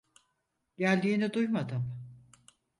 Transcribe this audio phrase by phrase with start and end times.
[0.77, 1.93] Geldiğini duymadım.